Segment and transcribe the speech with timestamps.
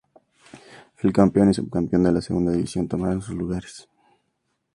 [1.03, 3.87] El campeón y subcampeón de la Segunda División, toman sus lugares.